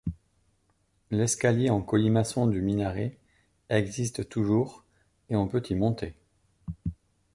L'escalier 1.11 1.69
en 1.69 1.79
colimaçon 1.83 2.47
du 2.47 2.59
minaret 2.59 3.19
existe 3.69 4.27
toujours 4.29 4.83
et 5.29 5.35
on 5.35 5.47
peut 5.47 5.61
y 5.69 5.75
monter. 5.75 6.15